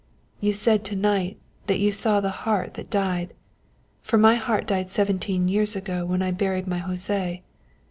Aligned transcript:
"You 0.39 0.51
said 0.51 0.83
to 0.85 0.95
night 0.95 1.37
that 1.67 1.77
you 1.77 1.91
saw 1.91 2.19
the 2.21 2.31
heart 2.49 2.73
that 2.73 2.89
died 2.89 3.35
for 4.01 4.17
my 4.17 4.33
heart 4.33 4.65
died 4.65 4.89
seventeen 4.89 5.47
years 5.47 5.75
ago 5.75 6.07
when 6.07 6.23
I 6.23 6.31
buried 6.31 6.65
my 6.65 6.79
José. 6.79 7.41